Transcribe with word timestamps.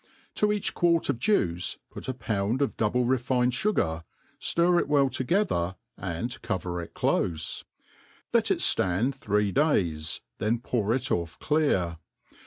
To 0.33 0.51
each 0.51 0.73
quart 0.73 1.09
of 1.09 1.19
juice 1.19 1.77
put 1.91 2.07
a 2.07 2.13
pound 2.15 2.63
of 2.63 2.75
double 2.75 3.05
refined 3.05 3.53
fu 3.53 3.71
gar, 3.71 4.03
ftir 4.39 4.79
it 4.79 4.87
well 4.87 5.11
together, 5.11 5.75
and 5.95 6.31
tQver 6.41 6.83
it 6.83 6.95
clofe; 6.95 7.63
let 8.33 8.49
it 8.49 8.61
ftand 8.61 9.13
three 9.13 9.51
days, 9.51 10.21
then 10.39 10.57
pour 10.57 10.95
it 10.95 11.11
off 11.11 11.37
clear. 11.37 11.99